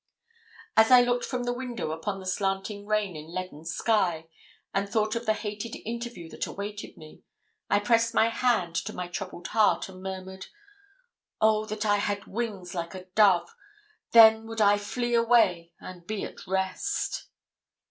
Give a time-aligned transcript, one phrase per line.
[0.75, 4.29] As I looked from the window upon the slanting rain and leaden sky,
[4.73, 7.21] and thought of the hated interview that awaited me,
[7.69, 10.47] I pressed my hand to my troubled heart, and murmured,
[11.39, 13.55] 'O that I had wings like a dove!
[14.11, 17.27] then would I flee away, and be at rest.'